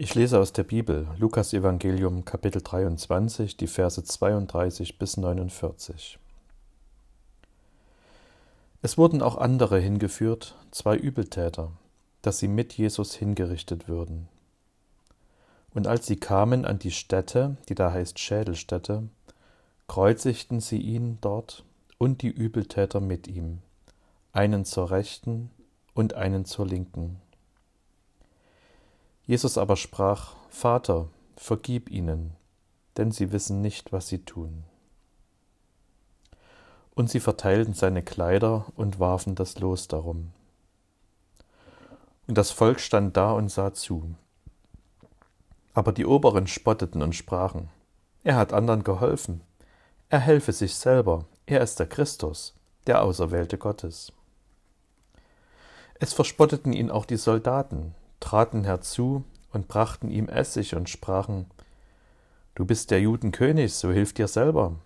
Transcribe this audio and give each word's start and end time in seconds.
Ich 0.00 0.14
lese 0.14 0.38
aus 0.38 0.52
der 0.52 0.62
Bibel 0.62 1.08
Lukas 1.18 1.52
Evangelium 1.52 2.24
Kapitel 2.24 2.62
23, 2.62 3.56
die 3.56 3.66
Verse 3.66 4.00
32 4.00 4.96
bis 4.96 5.16
49. 5.16 6.20
Es 8.80 8.96
wurden 8.96 9.22
auch 9.22 9.36
andere 9.36 9.80
hingeführt, 9.80 10.54
zwei 10.70 10.96
Übeltäter, 10.96 11.72
dass 12.22 12.38
sie 12.38 12.46
mit 12.46 12.74
Jesus 12.74 13.12
hingerichtet 13.14 13.88
würden. 13.88 14.28
Und 15.74 15.88
als 15.88 16.06
sie 16.06 16.14
kamen 16.14 16.64
an 16.64 16.78
die 16.78 16.92
Stätte, 16.92 17.56
die 17.68 17.74
da 17.74 17.90
heißt 17.90 18.20
Schädelstätte, 18.20 19.08
kreuzigten 19.88 20.60
sie 20.60 20.78
ihn 20.78 21.18
dort 21.22 21.64
und 21.98 22.22
die 22.22 22.30
Übeltäter 22.30 23.00
mit 23.00 23.26
ihm, 23.26 23.58
einen 24.32 24.64
zur 24.64 24.92
rechten 24.92 25.50
und 25.92 26.14
einen 26.14 26.44
zur 26.44 26.68
linken. 26.68 27.20
Jesus 29.28 29.58
aber 29.58 29.76
sprach, 29.76 30.36
Vater, 30.48 31.08
vergib 31.36 31.90
ihnen, 31.90 32.34
denn 32.96 33.12
sie 33.12 33.30
wissen 33.30 33.60
nicht, 33.60 33.92
was 33.92 34.08
sie 34.08 34.24
tun. 34.24 34.64
Und 36.94 37.10
sie 37.10 37.20
verteilten 37.20 37.74
seine 37.74 38.02
Kleider 38.02 38.64
und 38.74 38.98
warfen 39.00 39.34
das 39.34 39.60
Los 39.60 39.86
darum. 39.86 40.32
Und 42.26 42.38
das 42.38 42.50
Volk 42.50 42.80
stand 42.80 43.18
da 43.18 43.32
und 43.32 43.50
sah 43.50 43.74
zu. 43.74 44.14
Aber 45.74 45.92
die 45.92 46.06
Oberen 46.06 46.46
spotteten 46.46 47.02
und 47.02 47.14
sprachen, 47.14 47.68
er 48.24 48.36
hat 48.36 48.54
anderen 48.54 48.82
geholfen, 48.82 49.42
er 50.08 50.20
helfe 50.20 50.52
sich 50.52 50.74
selber, 50.74 51.26
er 51.44 51.60
ist 51.60 51.78
der 51.78 51.86
Christus, 51.86 52.54
der 52.86 53.02
Auserwählte 53.02 53.58
Gottes. 53.58 54.10
Es 56.00 56.14
verspotteten 56.14 56.72
ihn 56.72 56.90
auch 56.90 57.04
die 57.04 57.18
Soldaten, 57.18 57.94
traten 58.28 58.64
herzu 58.64 59.24
und 59.52 59.68
brachten 59.68 60.10
ihm 60.10 60.28
Essig 60.28 60.74
und 60.74 60.90
sprachen, 60.90 61.46
Du 62.54 62.66
bist 62.66 62.90
der 62.90 63.00
Juden 63.00 63.32
König, 63.32 63.72
so 63.72 63.90
hilf 63.90 64.12
dir 64.12 64.28
selber. 64.28 64.76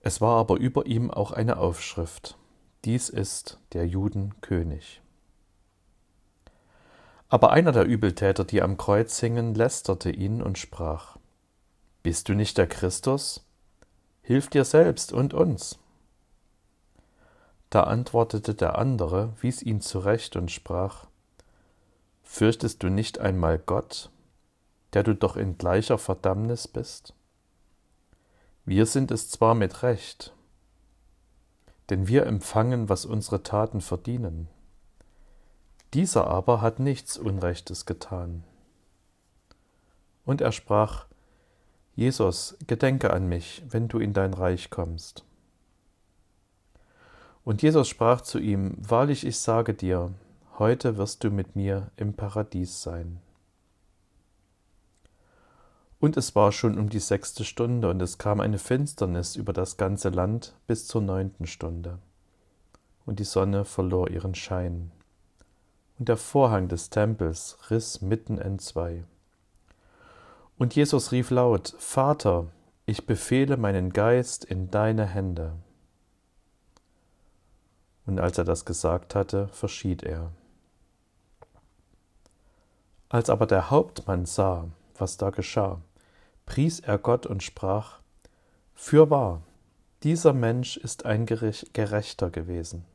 Es 0.00 0.20
war 0.20 0.40
aber 0.40 0.56
über 0.56 0.86
ihm 0.86 1.12
auch 1.12 1.30
eine 1.30 1.58
Aufschrift, 1.58 2.36
dies 2.84 3.10
ist 3.10 3.60
der 3.74 3.86
Juden 3.86 4.40
König. 4.40 5.00
Aber 7.28 7.52
einer 7.52 7.70
der 7.70 7.84
Übeltäter, 7.84 8.44
die 8.44 8.60
am 8.60 8.76
Kreuz 8.76 9.20
hingen, 9.20 9.54
lästerte 9.54 10.10
ihn 10.10 10.42
und 10.42 10.58
sprach, 10.58 11.16
Bist 12.02 12.28
du 12.28 12.34
nicht 12.34 12.58
der 12.58 12.66
Christus? 12.66 13.46
Hilf 14.22 14.48
dir 14.48 14.64
selbst 14.64 15.12
und 15.12 15.32
uns. 15.32 15.78
Da 17.70 17.84
antwortete 17.84 18.54
der 18.54 18.78
andere, 18.78 19.32
wies 19.40 19.62
ihn 19.62 19.80
zurecht 19.80 20.36
und 20.36 20.50
sprach, 20.50 21.06
Fürchtest 22.22 22.82
du 22.82 22.88
nicht 22.88 23.18
einmal 23.18 23.58
Gott, 23.58 24.10
der 24.92 25.02
du 25.02 25.14
doch 25.14 25.36
in 25.36 25.58
gleicher 25.58 25.98
Verdammnis 25.98 26.68
bist? 26.68 27.14
Wir 28.64 28.84
sind 28.86 29.10
es 29.10 29.30
zwar 29.30 29.54
mit 29.54 29.82
Recht, 29.82 30.34
denn 31.88 32.06
wir 32.06 32.26
empfangen, 32.26 32.88
was 32.88 33.06
unsere 33.06 33.42
Taten 33.42 33.80
verdienen. 33.80 34.48
Dieser 35.94 36.26
aber 36.26 36.60
hat 36.60 36.78
nichts 36.78 37.16
Unrechtes 37.16 37.86
getan. 37.86 38.44
Und 40.26 40.42
er 40.42 40.52
sprach, 40.52 41.06
Jesus, 41.96 42.58
gedenke 42.66 43.10
an 43.10 43.26
mich, 43.26 43.62
wenn 43.70 43.88
du 43.88 43.98
in 43.98 44.12
dein 44.12 44.34
Reich 44.34 44.68
kommst. 44.68 45.24
Und 47.48 47.62
Jesus 47.62 47.88
sprach 47.88 48.20
zu 48.20 48.38
ihm, 48.38 48.74
Wahrlich, 48.76 49.24
ich 49.24 49.38
sage 49.38 49.72
dir, 49.72 50.12
heute 50.58 50.98
wirst 50.98 51.24
du 51.24 51.30
mit 51.30 51.56
mir 51.56 51.90
im 51.96 52.12
Paradies 52.12 52.82
sein. 52.82 53.20
Und 55.98 56.18
es 56.18 56.36
war 56.36 56.52
schon 56.52 56.78
um 56.78 56.90
die 56.90 56.98
sechste 56.98 57.46
Stunde, 57.46 57.88
und 57.88 58.02
es 58.02 58.18
kam 58.18 58.40
eine 58.40 58.58
Finsternis 58.58 59.34
über 59.34 59.54
das 59.54 59.78
ganze 59.78 60.10
Land 60.10 60.56
bis 60.66 60.86
zur 60.86 61.00
neunten 61.00 61.46
Stunde. 61.46 62.00
Und 63.06 63.18
die 63.18 63.24
Sonne 63.24 63.64
verlor 63.64 64.10
ihren 64.10 64.34
Schein. 64.34 64.90
Und 65.98 66.10
der 66.10 66.18
Vorhang 66.18 66.68
des 66.68 66.90
Tempels 66.90 67.56
riss 67.70 68.02
mitten 68.02 68.36
entzwei. 68.36 69.04
Und 70.58 70.76
Jesus 70.76 71.12
rief 71.12 71.30
laut, 71.30 71.74
Vater, 71.78 72.48
ich 72.84 73.06
befehle 73.06 73.56
meinen 73.56 73.94
Geist 73.94 74.44
in 74.44 74.70
deine 74.70 75.06
Hände. 75.06 75.54
Und 78.08 78.20
als 78.20 78.38
er 78.38 78.44
das 78.44 78.64
gesagt 78.64 79.14
hatte, 79.14 79.48
verschied 79.48 80.02
er. 80.02 80.32
Als 83.10 83.28
aber 83.28 83.44
der 83.44 83.70
Hauptmann 83.70 84.24
sah, 84.24 84.66
was 84.96 85.18
da 85.18 85.28
geschah, 85.28 85.82
pries 86.46 86.80
er 86.80 86.96
Gott 86.96 87.26
und 87.26 87.42
sprach, 87.42 87.98
Fürwahr, 88.74 89.42
dieser 90.04 90.32
Mensch 90.32 90.78
ist 90.78 91.04
ein 91.04 91.26
Gerechter 91.26 92.30
gewesen. 92.30 92.86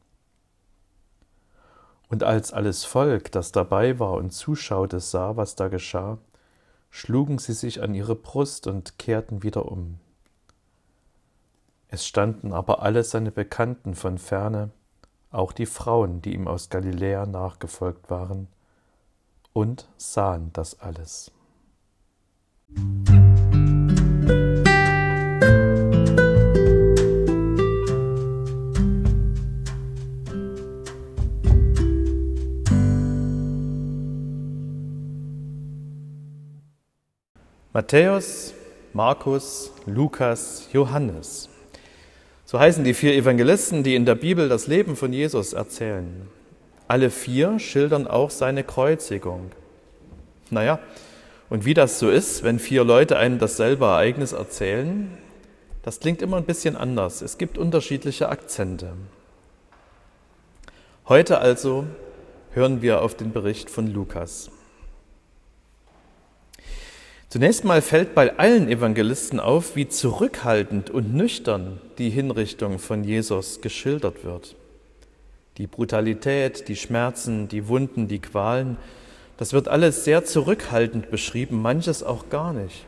Und 2.09 2.23
als 2.23 2.51
alles 2.51 2.83
Volk, 2.83 3.31
das 3.31 3.51
dabei 3.51 3.99
war 3.99 4.13
und 4.13 4.31
zuschaute, 4.31 4.99
sah, 4.99 5.37
was 5.37 5.53
da 5.53 5.67
geschah, 5.67 6.17
schlugen 6.89 7.37
sie 7.37 7.53
sich 7.53 7.83
an 7.83 7.93
ihre 7.93 8.15
Brust 8.15 8.65
und 8.65 8.97
kehrten 8.97 9.43
wieder 9.43 9.71
um. 9.71 9.99
Es 11.87 12.07
standen 12.07 12.51
aber 12.51 12.81
alle 12.81 13.03
seine 13.03 13.31
Bekannten 13.31 13.93
von 13.93 14.17
ferne, 14.17 14.71
auch 15.33 15.51
die 15.51 15.65
Frauen, 15.65 16.21
die 16.21 16.33
ihm 16.33 16.47
aus 16.47 16.69
Galiläa 16.69 17.25
nachgefolgt 17.25 18.09
waren, 18.09 18.47
und 19.51 19.87
sahen 19.97 20.51
das 20.53 20.79
alles. 20.79 21.31
Matthäus, 37.73 38.53
Markus, 38.93 39.71
Lukas, 39.87 40.69
Johannes. 40.71 41.49
So 42.53 42.59
heißen 42.59 42.83
die 42.83 42.93
vier 42.93 43.15
Evangelisten, 43.15 43.81
die 43.81 43.95
in 43.95 44.05
der 44.05 44.13
Bibel 44.13 44.47
das 44.47 44.67
Leben 44.67 44.95
von 44.95 45.11
Jesus 45.11 45.53
erzählen. 45.53 46.27
Alle 46.87 47.09
vier 47.09 47.57
schildern 47.57 48.05
auch 48.05 48.29
seine 48.29 48.63
Kreuzigung. 48.63 49.51
Naja, 50.51 50.77
und 51.49 51.65
wie 51.65 51.73
das 51.73 51.97
so 51.97 52.11
ist, 52.11 52.43
wenn 52.43 52.59
vier 52.59 52.83
Leute 52.83 53.17
einem 53.17 53.39
dasselbe 53.39 53.85
Ereignis 53.85 54.33
erzählen, 54.33 55.17
das 55.81 55.99
klingt 55.99 56.21
immer 56.21 56.37
ein 56.37 56.45
bisschen 56.45 56.75
anders. 56.75 57.23
Es 57.23 57.39
gibt 57.39 57.57
unterschiedliche 57.57 58.29
Akzente. 58.29 58.93
Heute 61.07 61.39
also 61.39 61.85
hören 62.51 62.83
wir 62.83 63.01
auf 63.01 63.15
den 63.15 63.33
Bericht 63.33 63.71
von 63.71 63.87
Lukas. 63.87 64.51
Zunächst 67.33 67.63
mal 67.63 67.81
fällt 67.81 68.13
bei 68.13 68.37
allen 68.37 68.69
Evangelisten 68.69 69.39
auf, 69.39 69.75
wie 69.75 69.87
zurückhaltend 69.87 70.91
und 70.91 71.15
nüchtern 71.15 71.81
die 71.97 72.11
Hinrichtung 72.11 72.77
von 72.77 73.03
Jesus 73.03 73.59
geschildert 73.59 74.23
wird. 74.23 74.55
Die 75.57 75.65
Brutalität, 75.65 76.67
die 76.67 76.75
Schmerzen, 76.75 77.47
die 77.47 77.67
Wunden, 77.67 78.07
die 78.07 78.19
Qualen, 78.19 78.77
das 79.37 79.51
wird 79.51 79.67
alles 79.67 80.05
sehr 80.05 80.25
zurückhaltend 80.25 81.09
beschrieben, 81.09 81.59
manches 81.59 82.03
auch 82.03 82.29
gar 82.29 82.53
nicht. 82.53 82.85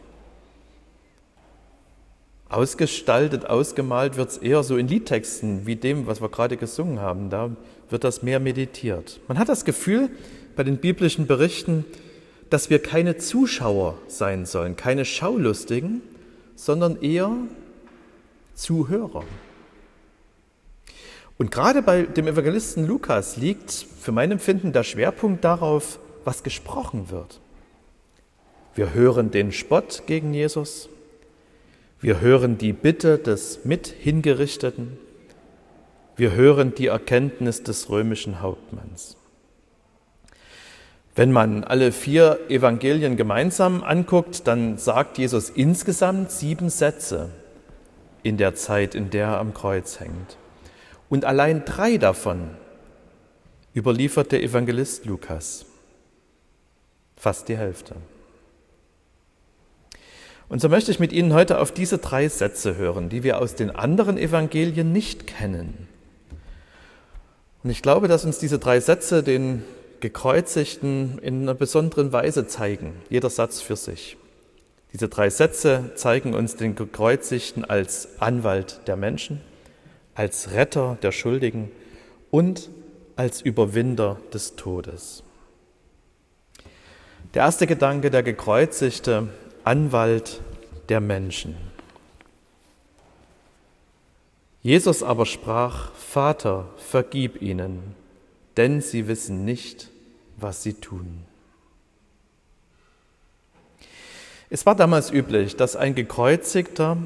Ausgestaltet, 2.48 3.48
ausgemalt 3.48 4.16
wird 4.16 4.30
es 4.30 4.38
eher 4.38 4.62
so 4.62 4.78
in 4.78 4.88
Liedtexten 4.88 5.66
wie 5.66 5.76
dem, 5.76 6.06
was 6.06 6.22
wir 6.22 6.30
gerade 6.30 6.56
gesungen 6.56 7.02
haben. 7.02 7.32
Da 7.32 7.50
wird 7.90 8.04
das 8.04 8.22
mehr 8.22 8.40
meditiert. 8.40 9.20
Man 9.28 9.40
hat 9.40 9.50
das 9.50 9.66
Gefühl 9.66 10.12
bei 10.56 10.62
den 10.62 10.78
biblischen 10.78 11.26
Berichten, 11.26 11.84
dass 12.50 12.70
wir 12.70 12.82
keine 12.82 13.18
Zuschauer 13.18 13.98
sein 14.08 14.46
sollen, 14.46 14.76
keine 14.76 15.06
Schaulustigen, 15.06 16.02
sondern 16.56 17.02
eher 17.02 17.32
Zuhörer. 18.54 19.24
Und 21.38 21.52
gerade 21.52 21.82
bei 21.82 22.04
dem 22.04 22.28
Evangelisten 22.28 22.88
Lukas 22.88 23.36
liegt 23.36 23.72
für 23.72 24.12
mein 24.12 24.32
Empfinden 24.32 24.72
der 24.72 24.84
Schwerpunkt 24.84 25.44
darauf, 25.44 26.00
was 26.24 26.44
gesprochen 26.44 27.10
wird. 27.10 27.42
Wir 28.74 28.94
hören 28.94 29.32
den 29.32 29.52
Spott 29.52 30.04
gegen 30.06 30.34
Jesus, 30.34 30.90
wir 32.02 32.22
hören 32.22 32.58
die 32.58 32.74
Bitte 32.74 33.18
des 33.18 33.66
Mithingerichteten, 33.66 34.98
wir 36.16 36.32
hören 36.32 36.74
die 36.76 36.88
Erkenntnis 36.88 37.64
des 37.64 37.90
römischen 37.90 38.42
Hauptmanns. 38.42 39.18
Wenn 41.16 41.32
man 41.32 41.64
alle 41.64 41.94
vier 41.94 42.40
Evangelien 42.50 43.16
gemeinsam 43.16 43.84
anguckt, 43.84 44.48
dann 44.48 44.78
sagt 44.78 45.18
Jesus 45.18 45.50
insgesamt 45.50 46.30
sieben 46.30 46.70
Sätze 46.70 47.30
in 48.22 48.36
der 48.36 48.54
Zeit, 48.56 48.96
in 48.96 49.10
der 49.10 49.28
er 49.28 49.40
am 49.40 49.54
Kreuz 49.54 50.02
hängt. 50.02 50.38
Und 51.08 51.24
allein 51.24 51.64
drei 51.64 51.98
davon 51.98 52.50
überliefert 53.74 54.34
der 54.34 54.44
Evangelist 54.44 55.06
Lukas. 55.06 55.66
fast 57.18 57.48
die 57.48 57.58
Hälfte. 57.58 57.96
Und 60.50 60.62
so 60.62 60.68
möchte 60.70 60.92
ich 60.92 61.00
mit 61.00 61.14
Ihnen 61.14 61.34
heute 61.34 61.60
auf 61.60 61.72
diese 61.72 61.98
drei 61.98 62.28
Sätze 62.28 62.76
hören, 62.76 63.10
die 63.10 63.24
wir 63.24 63.40
aus 63.40 63.56
den 63.56 63.72
anderen 63.72 64.18
Evangelien 64.18 64.92
nicht 64.92 65.26
kennen. 65.26 65.88
Und 67.64 67.70
ich 67.70 67.82
glaube, 67.82 68.08
dass 68.08 68.26
uns 68.26 68.38
diese 68.38 68.60
drei 68.60 68.80
Sätze 68.80 69.24
den 69.24 69.64
Gekreuzigten 70.06 71.18
in 71.18 71.42
einer 71.42 71.56
besonderen 71.56 72.14
Weise 72.14 72.46
zeigen, 72.46 72.94
jeder 73.10 73.32
Satz 73.32 73.60
für 73.60 73.76
sich. 73.76 74.18
Diese 74.94 75.10
drei 75.10 75.32
Sätze 75.32 75.94
zeigen 75.96 76.36
uns 76.36 76.56
den 76.58 76.76
Gekreuzigten 76.76 77.66
als 77.66 78.10
Anwalt 78.20 78.82
der 78.86 78.98
Menschen, 78.98 79.42
als 80.14 80.52
Retter 80.52 81.00
der 81.02 81.12
Schuldigen 81.12 81.72
und 82.30 82.70
als 83.16 83.42
Überwinder 83.42 84.20
des 84.32 84.56
Todes. 84.56 85.24
Der 87.34 87.42
erste 87.42 87.66
Gedanke, 87.66 88.12
der 88.12 88.22
Gekreuzigte, 88.22 89.30
Anwalt 89.64 90.40
der 90.88 91.02
Menschen. 91.02 91.56
Jesus 94.62 95.02
aber 95.02 95.26
sprach, 95.26 95.92
Vater, 95.94 96.68
vergib 96.78 97.42
ihnen, 97.42 97.96
denn 98.56 98.82
sie 98.82 99.08
wissen 99.08 99.46
nicht, 99.46 99.90
was 100.38 100.64
sie 100.64 100.74
tun. 100.74 101.24
Es 104.50 104.66
war 104.66 104.76
damals 104.76 105.12
üblich, 105.12 105.56
dass 105.56 105.76
ein 105.76 105.96
Gekreuzigter 105.96 106.98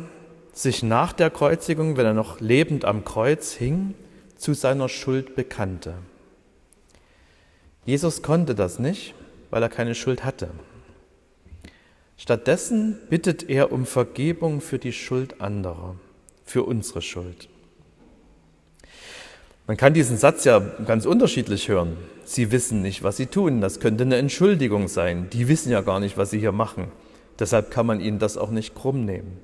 sich 0.54 0.84
nach 0.84 1.14
der 1.14 1.30
Kreuzigung, 1.30 1.96
wenn 1.96 2.06
er 2.06 2.14
noch 2.14 2.40
lebend 2.40 2.86
am 2.86 3.06
Kreuz 3.06 3.54
hing, 3.54 3.94
zu 4.36 4.54
seiner 4.54 4.90
Schuld 4.90 5.36
bekannte. 5.36 5.96
Jesus 7.86 8.22
konnte 8.22 8.56
das 8.56 8.78
nicht, 8.80 9.14
weil 9.50 9.64
er 9.64 9.70
keine 9.70 9.96
Schuld 9.96 10.24
hatte. 10.24 10.50
Stattdessen 12.18 13.00
bittet 13.10 13.50
er 13.50 13.72
um 13.72 13.86
Vergebung 13.86 14.60
für 14.60 14.78
die 14.78 14.92
Schuld 14.92 15.40
anderer, 15.40 15.96
für 16.44 16.64
unsere 16.64 17.02
Schuld. 17.02 17.48
Man 19.70 19.78
kann 19.78 19.94
diesen 19.94 20.18
Satz 20.18 20.46
ja 20.46 20.58
ganz 20.58 21.06
unterschiedlich 21.06 21.70
hören. 21.70 21.96
Sie 22.26 22.52
wissen 22.52 22.82
nicht, 22.82 23.04
was 23.04 23.18
sie 23.18 23.28
tun. 23.28 23.62
Das 23.62 23.80
könnte 23.80 24.04
eine 24.04 24.16
Entschuldigung 24.16 24.88
sein. 24.88 25.30
Die 25.32 25.48
wissen 25.48 25.72
ja 25.72 25.82
gar 25.82 26.00
nicht, 26.00 26.18
was 26.18 26.32
sie 26.32 26.40
hier 26.40 26.52
machen. 26.52 26.88
Deshalb 27.38 27.70
kann 27.70 27.86
man 27.86 28.00
ihnen 28.00 28.18
das 28.18 28.36
auch 28.36 28.50
nicht 28.50 28.74
krumm 28.74 29.06
nehmen. 29.06 29.38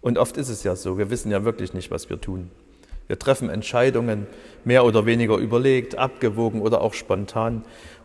Und 0.00 0.16
oft 0.16 0.36
ist 0.36 0.48
es 0.48 0.62
ja 0.62 0.76
so, 0.76 0.96
wir 0.96 1.10
wissen 1.10 1.32
ja 1.32 1.44
wirklich 1.44 1.74
nicht, 1.74 1.90
was 1.90 2.08
wir 2.08 2.20
tun. 2.20 2.52
Wir 3.08 3.18
treffen 3.18 3.50
Entscheidungen 3.50 4.28
mehr 4.64 4.84
oder 4.84 5.06
weniger 5.06 5.38
überlegt, 5.38 5.98
abgewogen 5.98 6.62
oder 6.62 6.80
auch 6.80 6.94
spontan. 6.94 7.64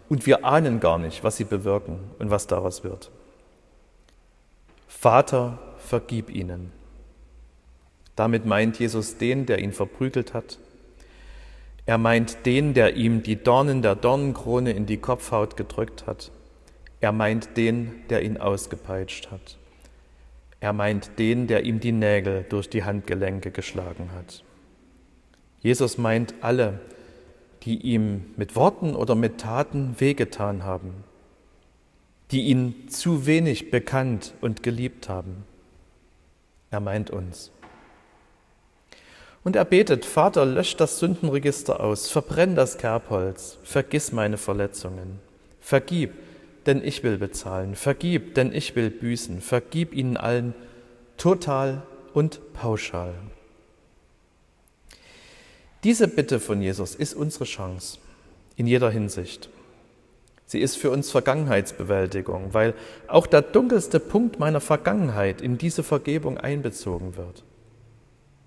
Und 0.10 0.26
wir 0.26 0.44
ahnen 0.44 0.80
gar 0.80 0.98
nicht, 0.98 1.24
was 1.24 1.38
sie 1.38 1.44
bewirken 1.44 2.00
und 2.18 2.32
was 2.32 2.48
daraus 2.48 2.84
wird. 2.84 3.12
Vater, 4.88 5.60
vergib 5.78 6.32
ihnen. 6.32 6.72
Damit 8.16 8.48
meint 8.48 8.80
Jesus 8.80 9.20
den, 9.20 9.46
der 9.46 9.60
ihn 9.60 9.72
verprügelt 9.72 10.34
hat. 10.34 10.58
Er 11.86 11.98
meint 11.98 12.46
den, 12.46 12.74
der 12.74 12.96
ihm 12.96 13.24
die 13.24 13.36
Dornen 13.36 13.82
der 13.82 13.96
Dornenkrone 13.96 14.72
in 14.72 14.86
die 14.86 14.98
Kopfhaut 14.98 15.56
gedrückt 15.56 16.08
hat. 16.08 16.32
Er 17.00 17.12
meint 17.12 17.58
den, 17.58 18.04
der 18.10 18.24
ihn 18.24 18.38
ausgepeitscht 18.38 19.30
hat. 19.32 19.58
Er 20.60 20.74
meint 20.74 21.20
den, 21.20 21.48
der 21.48 21.64
ihm 21.64 21.80
die 21.80 21.92
Nägel 21.92 22.46
durch 22.50 22.70
die 22.70 22.84
Handgelenke 22.84 23.52
geschlagen 23.52 24.10
hat. 24.16 24.44
Jesus 25.62 25.98
meint 25.98 26.34
alle, 26.42 26.80
die 27.64 27.78
ihm 27.78 28.26
mit 28.36 28.56
Worten 28.56 28.96
oder 28.96 29.16
mit 29.16 29.40
Taten 29.40 29.96
wehgetan 30.00 30.64
haben 30.64 31.04
die 32.32 32.44
ihn 32.46 32.90
zu 32.90 33.26
wenig 33.26 33.72
bekannt 33.72 34.34
und 34.42 34.64
geliebt 34.64 35.10
haben. 35.10 35.44
Er 36.72 36.80
meint 36.80 37.10
uns. 37.10 37.52
Und 39.46 39.56
er 39.56 39.64
betet, 39.64 40.06
Vater, 40.06 40.44
lösch 40.44 40.76
das 40.76 40.98
Sündenregister 40.98 41.80
aus, 41.80 42.10
verbrenn 42.10 42.56
das 42.56 42.80
Kerbholz, 42.80 43.60
vergiss 43.64 44.12
meine 44.12 44.38
Verletzungen, 44.38 45.20
vergib, 45.62 46.14
denn 46.66 46.84
ich 46.84 47.04
will 47.04 47.20
bezahlen, 47.20 47.76
vergib, 47.76 48.34
denn 48.34 48.52
ich 48.52 48.76
will 48.76 48.90
büßen, 48.90 49.42
vergib 49.42 49.94
ihnen 49.94 50.18
allen 50.18 50.56
total 51.18 51.84
und 52.16 52.54
pauschal. 52.54 53.14
Diese 55.84 56.08
Bitte 56.08 56.40
von 56.40 56.60
Jesus 56.60 56.96
ist 56.96 57.14
unsere 57.14 57.46
Chance 57.46 58.00
in 58.56 58.66
jeder 58.66 58.90
Hinsicht. 58.90 59.50
Sie 60.48 60.60
ist 60.60 60.76
für 60.76 60.90
uns 60.90 61.12
Vergangenheitsbewältigung, 61.12 62.56
weil 62.56 62.74
auch 63.08 63.28
der 63.28 63.44
dunkelste 63.44 64.00
Punkt 64.00 64.40
meiner 64.40 64.60
Vergangenheit 64.60 65.40
in 65.40 65.60
diese 65.60 65.84
Vergebung 65.84 66.40
einbezogen 66.40 67.16
wird. 67.16 67.44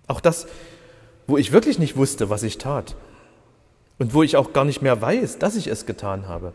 Auch 0.08 0.20
das, 0.20 0.48
wo 1.28 1.36
ich 1.36 1.52
wirklich 1.52 1.78
nicht 1.78 1.96
wusste, 1.96 2.30
was 2.30 2.42
ich 2.42 2.58
tat 2.58 2.96
und 3.98 4.14
wo 4.14 4.24
ich 4.24 4.36
auch 4.36 4.52
gar 4.52 4.64
nicht 4.64 4.82
mehr 4.82 5.00
weiß, 5.00 5.38
dass 5.38 5.54
ich 5.54 5.68
es 5.68 5.86
getan 5.86 6.26
habe. 6.26 6.54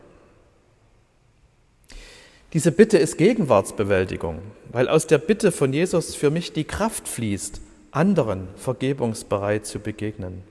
Diese 2.54 2.72
Bitte 2.72 2.98
ist 2.98 3.18
Gegenwartsbewältigung, 3.18 4.40
weil 4.72 4.90
aus 4.90 5.08
der 5.08 5.20
Bitte 5.20 5.52
von 5.52 5.74
Jesus 5.74 6.16
für 6.16 6.31
mich 6.31 6.54
die 6.54 6.66
Kraft 6.66 7.08
fließt, 7.08 7.62
anderen 7.92 8.48
vergebungsbereit 8.56 9.66
zu 9.66 9.80
begegnen. 9.80 10.42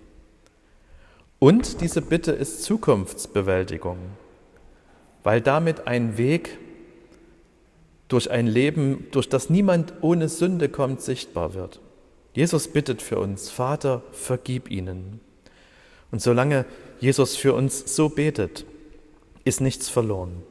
Und 1.39 1.81
diese 1.81 2.01
Bitte 2.01 2.31
ist 2.31 2.63
Zukunftsbewältigung, 2.63 3.99
weil 5.25 5.41
damit 5.41 5.89
ein 5.89 6.17
Weg 6.17 6.59
durch 8.07 8.31
ein 8.31 8.47
Leben, 8.47 9.09
durch 9.11 9.29
das 9.29 9.51
niemand 9.51 9.95
ohne 10.01 10.29
Sünde 10.29 10.69
kommt, 10.69 11.01
sichtbar 11.01 11.55
wird. 11.55 11.81
Jesus 12.35 12.69
bittet 12.69 13.03
für 13.03 13.19
uns, 13.19 13.51
Vater, 13.51 14.03
vergib 14.13 14.71
ihnen. 14.71 15.21
Und 16.11 16.23
solange 16.23 16.65
Jesus 17.01 17.37
für 17.37 17.55
uns 17.55 17.95
so 17.95 18.09
betet, 18.09 18.65
ist 19.45 19.61
nichts 19.61 19.89
verloren. 19.89 20.43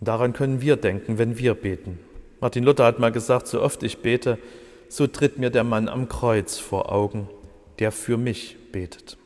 daran 0.00 0.32
können 0.32 0.60
wir 0.60 0.76
denken, 0.76 1.18
wenn 1.18 1.38
wir 1.38 1.54
beten. 1.54 1.98
Martin 2.40 2.64
Luther 2.64 2.84
hat 2.84 2.98
mal 2.98 3.12
gesagt, 3.12 3.46
so 3.46 3.62
oft 3.62 3.82
ich 3.82 3.98
bete, 3.98 4.38
so 4.88 5.06
tritt 5.06 5.38
mir 5.38 5.50
der 5.50 5.64
Mann 5.64 5.88
am 5.88 6.08
Kreuz 6.08 6.58
vor 6.58 6.92
Augen, 6.92 7.28
der 7.78 7.92
für 7.92 8.16
mich 8.16 8.56
betet 8.72 9.16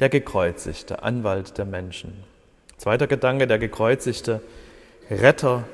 der 0.00 0.08
gekreuzigte, 0.08 1.02
Anwalt 1.02 1.58
der 1.58 1.66
Menschen. 1.66 2.24
Zweiter 2.78 3.06
Gedanke, 3.06 3.46
der 3.46 3.58
gekreuzigte, 3.58 4.40
Retter 5.10 5.64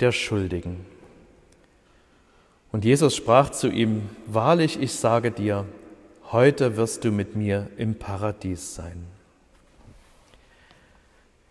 der 0.00 0.12
Schuldigen. 0.12 0.84
Und 2.72 2.84
Jesus 2.84 3.14
sprach 3.14 3.50
zu 3.50 3.68
ihm, 3.68 4.02
Wahrlich, 4.26 4.80
ich 4.80 4.94
sage 4.94 5.30
dir, 5.30 5.64
heute 6.32 6.76
wirst 6.76 7.04
du 7.04 7.10
mit 7.10 7.36
mir 7.36 7.68
im 7.76 7.94
Paradies 7.94 8.74
sein. 8.74 9.06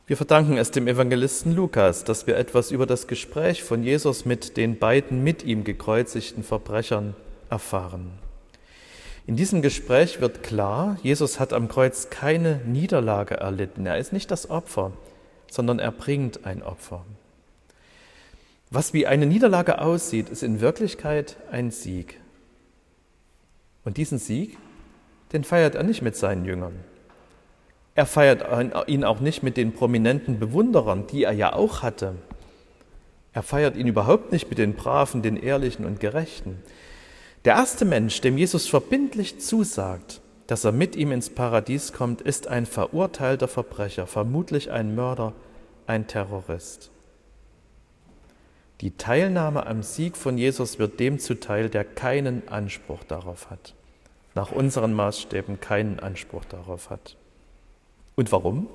Wir 0.07 0.17
verdanken 0.17 0.57
es 0.57 0.69
dem 0.69 0.87
Evangelisten 0.87 1.55
Lukas, 1.55 2.03
dass 2.03 2.27
wir 2.27 2.37
etwas 2.37 2.69
über 2.69 2.85
das 2.85 3.07
Gespräch 3.07 3.63
von 3.63 3.81
Jesus 3.81 4.23
mit 4.25 4.55
den 4.55 4.77
beiden 4.77 5.23
mit 5.23 5.43
ihm 5.43 5.63
gekreuzigten 5.63 6.43
Verbrechern 6.43 7.15
erfahren. 7.49 8.11
In 9.25 9.35
diesem 9.35 9.63
Gespräch 9.63 10.21
wird 10.21 10.43
klar, 10.43 10.99
Jesus 11.01 11.39
hat 11.39 11.53
am 11.53 11.67
Kreuz 11.67 12.11
keine 12.11 12.61
Niederlage 12.67 13.37
erlitten. 13.37 13.87
Er 13.87 13.97
ist 13.97 14.13
nicht 14.13 14.29
das 14.29 14.51
Opfer, 14.51 14.91
sondern 15.49 15.79
er 15.79 15.91
bringt 15.91 16.45
ein 16.45 16.61
Opfer. 16.61 17.03
Was 18.75 18.91
wie 18.91 19.07
eine 19.07 19.25
Niederlage 19.25 19.79
aussieht, 19.79 20.27
ist 20.27 20.43
in 20.43 20.59
Wirklichkeit 20.59 21.37
ein 21.49 21.71
Sieg. 21.71 22.19
Und 23.85 23.95
diesen 23.95 24.17
Sieg, 24.17 24.57
den 25.31 25.45
feiert 25.45 25.75
er 25.75 25.83
nicht 25.83 26.01
mit 26.01 26.17
seinen 26.17 26.43
Jüngern. 26.43 26.73
Er 27.93 28.05
feiert 28.05 28.43
ihn 28.89 29.05
auch 29.05 29.21
nicht 29.21 29.43
mit 29.43 29.55
den 29.55 29.71
prominenten 29.71 30.39
Bewunderern, 30.39 31.07
die 31.07 31.23
er 31.23 31.31
ja 31.31 31.53
auch 31.53 31.83
hatte. 31.83 32.15
Er 33.31 33.43
feiert 33.43 33.77
ihn 33.77 33.87
überhaupt 33.87 34.33
nicht 34.33 34.49
mit 34.49 34.57
den 34.57 34.73
Braven, 34.73 35.21
den 35.21 35.37
Ehrlichen 35.37 35.85
und 35.85 36.01
Gerechten. 36.01 36.61
Der 37.45 37.53
erste 37.53 37.85
Mensch, 37.85 38.19
dem 38.19 38.37
Jesus 38.37 38.67
verbindlich 38.67 39.39
zusagt, 39.39 40.19
dass 40.47 40.65
er 40.65 40.73
mit 40.73 40.97
ihm 40.97 41.13
ins 41.13 41.29
Paradies 41.29 41.93
kommt, 41.93 42.19
ist 42.19 42.47
ein 42.47 42.65
verurteilter 42.65 43.47
Verbrecher, 43.47 44.05
vermutlich 44.05 44.69
ein 44.69 44.95
Mörder, 44.95 45.31
ein 45.87 46.07
Terrorist. 46.07 46.91
Die 48.81 48.97
Teilnahme 48.97 49.65
am 49.67 49.83
Sieg 49.83 50.17
von 50.17 50.37
Jesus 50.37 50.79
wird 50.79 50.99
dem 50.99 51.19
zuteil, 51.19 51.69
der 51.69 51.85
keinen 51.85 52.47
Anspruch 52.49 53.03
darauf 53.03 53.49
hat, 53.49 53.73
nach 54.33 54.51
unseren 54.51 54.93
Maßstäben 54.93 55.61
keinen 55.61 55.99
Anspruch 55.99 56.43
darauf 56.45 56.89
hat. 56.89 57.15
Und 58.15 58.31
warum? 58.31 58.67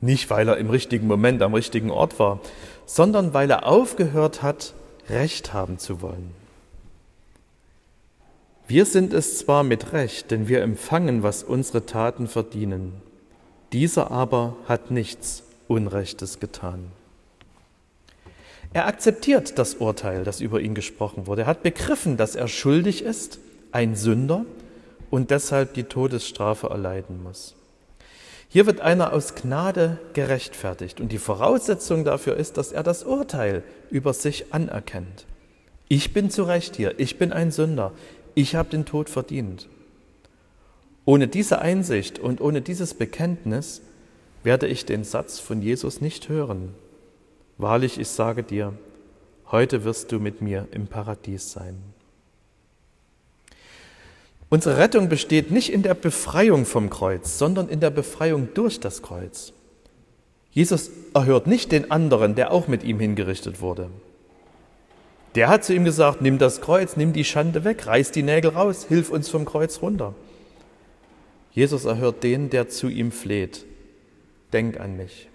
Nicht, 0.00 0.30
weil 0.30 0.48
er 0.48 0.56
im 0.56 0.70
richtigen 0.70 1.06
Moment 1.06 1.42
am 1.42 1.54
richtigen 1.54 1.90
Ort 1.90 2.18
war, 2.18 2.40
sondern 2.86 3.34
weil 3.34 3.50
er 3.50 3.66
aufgehört 3.66 4.42
hat, 4.42 4.72
Recht 5.08 5.52
haben 5.52 5.78
zu 5.78 6.00
wollen. 6.00 6.34
Wir 8.66 8.84
sind 8.84 9.14
es 9.14 9.38
zwar 9.38 9.62
mit 9.62 9.92
Recht, 9.92 10.30
denn 10.30 10.46
wir 10.46 10.62
empfangen, 10.62 11.22
was 11.22 11.42
unsere 11.42 11.86
Taten 11.86 12.28
verdienen. 12.28 12.92
Dieser 13.72 14.10
aber 14.10 14.56
hat 14.66 14.90
nichts 14.90 15.42
Unrechtes 15.68 16.38
getan. 16.38 16.92
Er 18.72 18.86
akzeptiert 18.86 19.58
das 19.58 19.74
Urteil, 19.74 20.24
das 20.24 20.40
über 20.40 20.60
ihn 20.60 20.74
gesprochen 20.74 21.26
wurde. 21.26 21.42
Er 21.42 21.48
hat 21.48 21.62
begriffen, 21.62 22.16
dass 22.16 22.34
er 22.34 22.48
schuldig 22.48 23.02
ist, 23.02 23.38
ein 23.72 23.96
Sünder 23.96 24.44
und 25.10 25.30
deshalb 25.30 25.74
die 25.74 25.84
Todesstrafe 25.84 26.68
erleiden 26.68 27.22
muss. 27.22 27.54
Hier 28.50 28.66
wird 28.66 28.80
einer 28.80 29.12
aus 29.12 29.34
Gnade 29.34 29.98
gerechtfertigt 30.14 31.00
und 31.00 31.12
die 31.12 31.18
Voraussetzung 31.18 32.04
dafür 32.04 32.36
ist, 32.36 32.56
dass 32.56 32.72
er 32.72 32.82
das 32.82 33.04
Urteil 33.04 33.62
über 33.90 34.14
sich 34.14 34.54
anerkennt. 34.54 35.26
Ich 35.88 36.12
bin 36.12 36.30
zu 36.30 36.44
Recht 36.44 36.76
hier, 36.76 36.98
ich 36.98 37.18
bin 37.18 37.32
ein 37.32 37.50
Sünder, 37.50 37.92
ich 38.34 38.54
habe 38.54 38.70
den 38.70 38.84
Tod 38.84 39.10
verdient. 39.10 39.68
Ohne 41.04 41.28
diese 41.28 41.60
Einsicht 41.60 42.18
und 42.18 42.40
ohne 42.40 42.60
dieses 42.60 42.94
Bekenntnis 42.94 43.82
werde 44.44 44.66
ich 44.66 44.84
den 44.84 45.04
Satz 45.04 45.40
von 45.40 45.62
Jesus 45.62 46.00
nicht 46.00 46.28
hören. 46.28 46.74
Wahrlich, 47.58 47.98
ich 47.98 48.08
sage 48.08 48.44
dir, 48.44 48.72
heute 49.50 49.82
wirst 49.82 50.12
du 50.12 50.20
mit 50.20 50.40
mir 50.40 50.68
im 50.70 50.86
Paradies 50.86 51.50
sein. 51.50 51.76
Unsere 54.48 54.78
Rettung 54.78 55.08
besteht 55.08 55.50
nicht 55.50 55.72
in 55.72 55.82
der 55.82 55.94
Befreiung 55.94 56.64
vom 56.64 56.88
Kreuz, 56.88 57.36
sondern 57.36 57.68
in 57.68 57.80
der 57.80 57.90
Befreiung 57.90 58.48
durch 58.54 58.78
das 58.78 59.02
Kreuz. 59.02 59.52
Jesus 60.52 60.90
erhört 61.14 61.46
nicht 61.46 61.72
den 61.72 61.90
anderen, 61.90 62.34
der 62.34 62.52
auch 62.52 62.68
mit 62.68 62.84
ihm 62.84 63.00
hingerichtet 63.00 63.60
wurde. 63.60 63.90
Der 65.34 65.48
hat 65.48 65.64
zu 65.64 65.74
ihm 65.74 65.84
gesagt, 65.84 66.22
nimm 66.22 66.38
das 66.38 66.60
Kreuz, 66.60 66.96
nimm 66.96 67.12
die 67.12 67.24
Schande 67.24 67.64
weg, 67.64 67.86
reiß 67.86 68.12
die 68.12 68.22
Nägel 68.22 68.52
raus, 68.52 68.86
hilf 68.88 69.10
uns 69.10 69.28
vom 69.28 69.44
Kreuz 69.44 69.82
runter. 69.82 70.14
Jesus 71.52 71.84
erhört 71.84 72.22
den, 72.22 72.50
der 72.50 72.68
zu 72.68 72.88
ihm 72.88 73.12
fleht. 73.12 73.66
Denk 74.52 74.80
an 74.80 74.96
mich. 74.96 75.28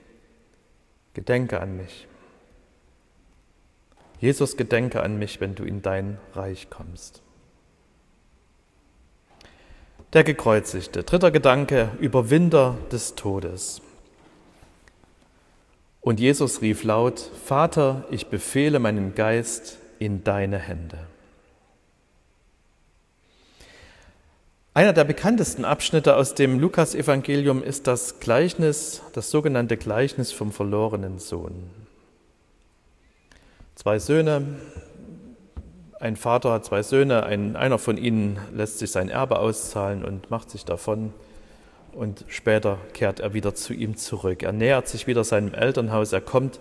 Gedenke 1.14 1.60
an 1.60 1.78
mich. 1.78 2.08
Jesus, 4.24 4.56
gedenke 4.56 5.04
an 5.04 5.20
mich, 5.20 5.42
wenn 5.42 5.54
du 5.54 5.66
in 5.66 5.82
dein 5.82 6.18
Reich 6.34 6.70
kommst. 6.70 7.22
Der 10.14 10.24
Gekreuzigte. 10.24 11.04
Dritter 11.04 11.30
Gedanke, 11.30 11.92
Überwinder 12.00 12.78
des 12.90 13.16
Todes. 13.16 13.82
Und 16.00 16.22
Jesus 16.22 16.62
rief 16.62 16.86
laut, 16.86 17.20
Vater, 17.20 18.06
ich 18.12 18.28
befehle 18.28 18.80
meinen 18.80 19.14
Geist 19.14 19.78
in 20.00 20.24
deine 20.24 20.58
Hände. 20.58 21.00
Einer 24.74 24.94
der 24.94 25.04
bekanntesten 25.04 25.66
Abschnitte 25.66 26.16
aus 26.16 26.34
dem 26.34 26.62
Lukasevangelium 26.62 27.62
ist 27.62 27.88
das 27.88 28.22
Gleichnis, 28.22 29.02
das 29.12 29.32
sogenannte 29.32 29.76
Gleichnis 29.76 30.32
vom 30.32 30.54
verlorenen 30.54 31.20
Sohn. 31.20 31.83
Zwei 33.76 33.98
Söhne, 34.00 34.44
ein 36.00 36.16
Vater 36.16 36.52
hat 36.52 36.66
zwei 36.66 36.84
Söhne, 36.84 37.24
ein, 37.24 37.56
einer 37.56 37.80
von 37.80 37.98
ihnen 37.98 38.38
lässt 38.54 38.80
sich 38.80 38.92
sein 38.92 39.10
Erbe 39.10 39.40
auszahlen 39.40 40.06
und 40.06 40.30
macht 40.30 40.52
sich 40.52 40.64
davon 40.64 41.14
und 41.94 42.26
später 42.28 42.78
kehrt 42.94 43.20
er 43.20 43.34
wieder 43.34 43.56
zu 43.56 43.74
ihm 43.74 43.98
zurück. 43.98 44.44
Er 44.44 44.52
nähert 44.52 44.88
sich 44.88 45.08
wieder 45.08 45.24
seinem 45.24 45.54
Elternhaus, 45.54 46.14
er 46.14 46.22
kommt 46.22 46.60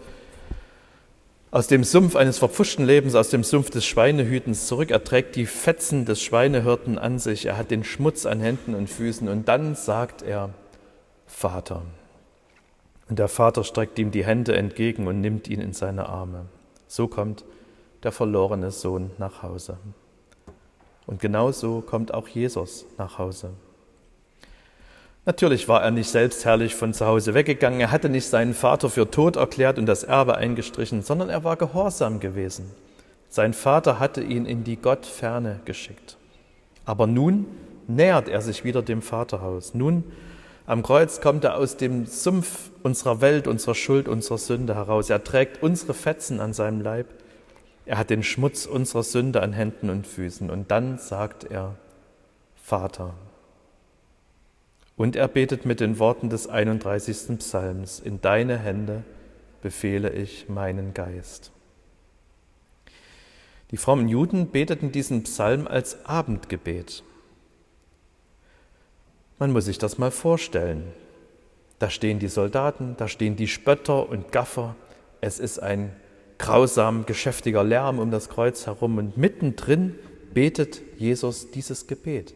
aus 1.50 1.66
dem 1.66 1.84
Sumpf 1.84 2.16
eines 2.16 2.38
verpfuschten 2.38 2.86
Lebens, 2.86 3.14
aus 3.14 3.28
dem 3.28 3.44
Sumpf 3.44 3.68
des 3.68 3.84
Schweinehütens 3.84 4.66
zurück. 4.66 4.90
Er 4.90 5.04
trägt 5.04 5.36
die 5.36 5.44
Fetzen 5.44 6.06
des 6.06 6.22
Schweinehirten 6.22 6.98
an 6.98 7.18
sich, 7.18 7.44
er 7.44 7.58
hat 7.58 7.70
den 7.70 7.84
Schmutz 7.84 8.24
an 8.24 8.40
Händen 8.40 8.74
und 8.74 8.88
Füßen 8.88 9.28
und 9.28 9.48
dann 9.48 9.74
sagt 9.74 10.22
er, 10.22 10.48
Vater. 11.26 11.82
Und 13.10 13.18
der 13.18 13.28
Vater 13.28 13.64
streckt 13.64 13.98
ihm 13.98 14.10
die 14.10 14.24
Hände 14.24 14.56
entgegen 14.56 15.06
und 15.06 15.20
nimmt 15.20 15.46
ihn 15.48 15.60
in 15.60 15.74
seine 15.74 16.08
Arme. 16.08 16.46
So 16.92 17.08
kommt 17.08 17.46
der 18.02 18.12
verlorene 18.12 18.70
Sohn 18.70 19.12
nach 19.16 19.42
Hause. 19.42 19.78
Und 21.06 21.20
genauso 21.20 21.80
kommt 21.80 22.12
auch 22.12 22.28
Jesus 22.28 22.84
nach 22.98 23.16
Hause. 23.16 23.54
Natürlich 25.24 25.68
war 25.68 25.82
er 25.82 25.90
nicht 25.90 26.10
selbstherrlich 26.10 26.74
von 26.74 26.92
zu 26.92 27.06
Hause 27.06 27.32
weggegangen, 27.32 27.80
er 27.80 27.92
hatte 27.92 28.10
nicht 28.10 28.26
seinen 28.26 28.52
Vater 28.52 28.90
für 28.90 29.10
tot 29.10 29.36
erklärt 29.36 29.78
und 29.78 29.86
das 29.86 30.04
Erbe 30.04 30.34
eingestrichen, 30.34 31.00
sondern 31.00 31.30
er 31.30 31.44
war 31.44 31.56
gehorsam 31.56 32.20
gewesen. 32.20 32.70
Sein 33.30 33.54
Vater 33.54 33.98
hatte 33.98 34.22
ihn 34.22 34.44
in 34.44 34.62
die 34.62 34.76
Gottferne 34.76 35.60
geschickt. 35.64 36.18
Aber 36.84 37.06
nun 37.06 37.46
nähert 37.88 38.28
er 38.28 38.42
sich 38.42 38.64
wieder 38.64 38.82
dem 38.82 39.00
Vaterhaus. 39.00 39.72
Nun 39.72 40.04
am 40.72 40.82
Kreuz 40.82 41.20
kommt 41.20 41.44
er 41.44 41.56
aus 41.56 41.76
dem 41.76 42.06
Sumpf 42.06 42.70
unserer 42.82 43.20
Welt, 43.20 43.46
unserer 43.46 43.74
Schuld, 43.74 44.08
unserer 44.08 44.38
Sünde 44.38 44.74
heraus. 44.74 45.08
Er 45.10 45.22
trägt 45.22 45.62
unsere 45.62 45.94
Fetzen 45.94 46.40
an 46.40 46.52
seinem 46.52 46.80
Leib 46.80 47.06
er 47.84 47.98
hat 47.98 48.10
den 48.10 48.22
Schmutz 48.22 48.66
unserer 48.66 49.02
Sünde 49.02 49.42
an 49.42 49.52
Händen 49.52 49.90
und 49.90 50.06
Füßen. 50.06 50.50
Und 50.50 50.70
dann 50.70 50.98
sagt 50.98 51.44
er, 51.44 51.74
Vater. 52.62 53.14
Und 54.96 55.16
er 55.16 55.26
betet 55.26 55.66
mit 55.66 55.80
den 55.80 55.98
Worten 55.98 56.30
des 56.30 56.46
31. 56.46 57.38
Psalms, 57.38 57.98
in 57.98 58.20
deine 58.20 58.58
Hände 58.58 59.02
befehle 59.62 60.10
ich 60.10 60.48
meinen 60.48 60.94
Geist. 60.94 61.50
Die 63.72 63.76
frommen 63.76 64.08
Juden 64.08 64.50
beteten 64.50 64.92
diesen 64.92 65.24
Psalm 65.24 65.66
als 65.66 66.04
Abendgebet. 66.04 67.02
Man 69.42 69.50
muss 69.50 69.64
sich 69.64 69.78
das 69.78 69.98
mal 69.98 70.12
vorstellen. 70.12 70.84
Da 71.80 71.90
stehen 71.90 72.20
die 72.20 72.28
Soldaten, 72.28 72.94
da 72.96 73.08
stehen 73.08 73.34
die 73.34 73.48
Spötter 73.48 74.08
und 74.08 74.30
Gaffer. 74.30 74.76
Es 75.20 75.40
ist 75.40 75.58
ein 75.58 75.90
grausam 76.38 77.06
geschäftiger 77.06 77.64
Lärm 77.64 77.98
um 77.98 78.12
das 78.12 78.28
Kreuz 78.28 78.66
herum 78.66 78.98
und 78.98 79.16
mittendrin 79.16 79.96
betet 80.32 80.80
Jesus 80.96 81.50
dieses 81.50 81.88
Gebet, 81.88 82.34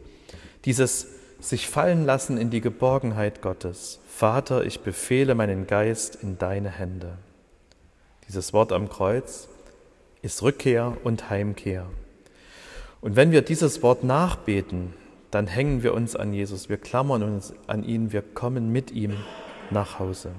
dieses 0.65 1.07
sich 1.39 1.69
fallen 1.69 2.05
lassen 2.05 2.37
in 2.37 2.49
die 2.49 2.59
Geborgenheit 2.59 3.41
Gottes. 3.41 3.99
Vater, 4.09 4.65
ich 4.65 4.81
befehle 4.81 5.33
meinen 5.33 5.65
Geist 5.65 6.17
in 6.21 6.37
deine 6.37 6.71
Hände. 6.71 7.19
Dieses 8.27 8.51
Wort 8.51 8.73
am 8.73 8.89
Kreuz 8.89 9.47
ist 10.21 10.43
Rückkehr 10.43 10.97
und 11.05 11.29
Heimkehr. 11.29 11.85
Und 12.99 13.15
wenn 13.15 13.31
wir 13.31 13.43
dieses 13.43 13.81
Wort 13.81 14.03
nachbeten, 14.03 14.93
dann 15.31 15.47
hängen 15.47 15.83
wir 15.83 15.93
uns 15.93 16.15
an 16.15 16.33
Jesus, 16.33 16.69
wir 16.69 16.77
klammern 16.77 17.23
uns 17.23 17.53
an 17.67 17.83
ihn, 17.83 18.11
wir 18.11 18.21
kommen 18.21 18.71
mit 18.71 18.91
ihm 18.91 19.13
nach 19.71 19.99
Hause. 19.99 20.31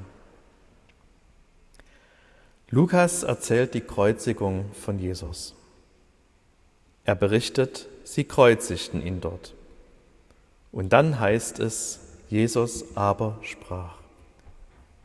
Lukas 2.70 3.22
erzählt 3.22 3.74
die 3.74 3.80
Kreuzigung 3.80 4.66
von 4.72 4.98
Jesus. 4.98 5.54
Er 7.04 7.14
berichtet, 7.14 7.86
sie 8.04 8.24
kreuzigten 8.24 9.04
ihn 9.04 9.20
dort. 9.20 9.54
Und 10.70 10.92
dann 10.92 11.18
heißt 11.18 11.60
es, 11.60 12.00
Jesus 12.28 12.96
aber 12.96 13.38
sprach. 13.40 13.96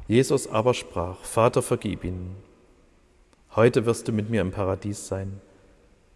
Jesus 0.08 0.48
aber 0.48 0.74
sprach, 0.74 1.24
Vater, 1.24 1.62
vergib 1.62 2.04
ihnen. 2.04 2.36
Heute 3.56 3.86
wirst 3.86 4.08
du 4.08 4.12
mit 4.12 4.30
mir 4.30 4.42
im 4.42 4.52
Paradies 4.52 5.08
sein. 5.08 5.40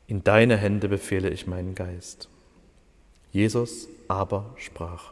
In 0.07 0.23
deine 0.23 0.57
Hände 0.57 0.89
befehle 0.89 1.29
ich 1.29 1.47
meinen 1.47 1.75
Geist. 1.75 2.27
Jesus 3.31 3.87
aber 4.07 4.53
sprach. 4.57 5.11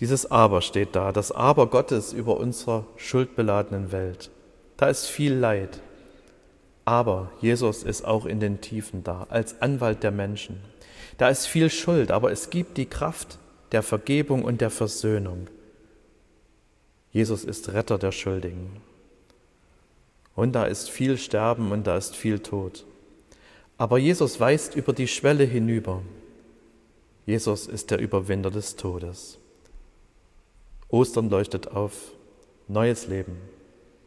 Dieses 0.00 0.30
Aber 0.30 0.60
steht 0.60 0.96
da, 0.96 1.12
das 1.12 1.30
Aber 1.32 1.68
Gottes 1.68 2.12
über 2.12 2.36
unserer 2.36 2.84
schuldbeladenen 2.96 3.92
Welt. 3.92 4.30
Da 4.76 4.88
ist 4.88 5.06
viel 5.06 5.34
Leid. 5.34 5.80
Aber 6.84 7.30
Jesus 7.40 7.82
ist 7.82 8.04
auch 8.04 8.26
in 8.26 8.40
den 8.40 8.60
Tiefen 8.60 9.04
da, 9.04 9.26
als 9.30 9.62
Anwalt 9.62 10.02
der 10.02 10.10
Menschen. 10.10 10.60
Da 11.16 11.28
ist 11.28 11.46
viel 11.46 11.70
Schuld, 11.70 12.10
aber 12.10 12.32
es 12.32 12.50
gibt 12.50 12.76
die 12.76 12.86
Kraft 12.86 13.38
der 13.72 13.82
Vergebung 13.82 14.44
und 14.44 14.60
der 14.60 14.70
Versöhnung. 14.70 15.48
Jesus 17.12 17.44
ist 17.44 17.72
Retter 17.72 17.96
der 17.96 18.12
Schuldigen. 18.12 18.80
Und 20.34 20.52
da 20.52 20.64
ist 20.64 20.90
viel 20.90 21.16
Sterben 21.16 21.70
und 21.70 21.86
da 21.86 21.96
ist 21.96 22.16
viel 22.16 22.40
Tod. 22.40 22.84
Aber 23.78 23.98
Jesus 23.98 24.40
weist 24.40 24.74
über 24.74 24.92
die 24.92 25.08
Schwelle 25.08 25.44
hinüber. 25.44 26.02
Jesus 27.26 27.66
ist 27.66 27.90
der 27.90 27.98
Überwinder 27.98 28.50
des 28.50 28.76
Todes. 28.76 29.38
Ostern 30.88 31.30
leuchtet 31.30 31.68
auf, 31.68 32.12
neues 32.68 33.06
Leben 33.06 33.38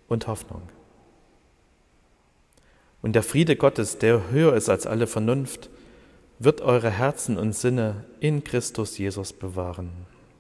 und 0.08 0.28
Hoffnung. 0.28 0.62
Und 3.02 3.14
der 3.14 3.24
Friede 3.24 3.56
Gottes, 3.56 3.98
der 3.98 4.30
höher 4.32 4.54
ist 4.56 4.70
als 4.70 4.86
alle 4.86 5.08
Vernunft, 5.08 5.70
wird 6.40 6.62
eure 6.62 6.92
Herzen 6.92 7.38
und 7.38 7.54
Sinne 7.54 8.06
in 8.20 8.44
Christus 8.44 8.98
Jesus 8.98 9.34
bewahren. 9.34 9.92